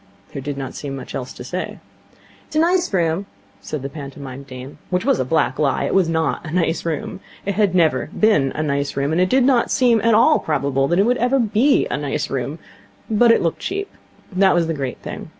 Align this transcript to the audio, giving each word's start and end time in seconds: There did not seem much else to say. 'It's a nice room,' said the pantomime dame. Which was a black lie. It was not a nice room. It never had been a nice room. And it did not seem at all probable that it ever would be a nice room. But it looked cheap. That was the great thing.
There 0.33 0.41
did 0.41 0.57
not 0.57 0.73
seem 0.73 0.95
much 0.95 1.13
else 1.13 1.31
to 1.33 1.43
say. 1.43 1.77
'It's 2.47 2.55
a 2.55 2.59
nice 2.59 2.91
room,' 2.91 3.27
said 3.59 3.83
the 3.83 3.87
pantomime 3.87 4.41
dame. 4.41 4.79
Which 4.89 5.05
was 5.05 5.19
a 5.19 5.25
black 5.25 5.59
lie. 5.59 5.83
It 5.83 5.93
was 5.93 6.09
not 6.09 6.43
a 6.43 6.49
nice 6.49 6.83
room. 6.85 7.19
It 7.45 7.55
never 7.75 8.05
had 8.07 8.19
been 8.19 8.51
a 8.53 8.63
nice 8.63 8.97
room. 8.97 9.11
And 9.11 9.21
it 9.21 9.29
did 9.29 9.43
not 9.43 9.69
seem 9.69 10.01
at 10.01 10.15
all 10.15 10.39
probable 10.39 10.87
that 10.87 10.97
it 10.97 11.17
ever 11.17 11.37
would 11.37 11.53
be 11.53 11.85
a 11.91 11.97
nice 11.97 12.31
room. 12.31 12.57
But 13.11 13.29
it 13.31 13.43
looked 13.43 13.59
cheap. 13.59 13.91
That 14.31 14.55
was 14.55 14.65
the 14.65 14.73
great 14.73 14.97
thing. 15.03 15.29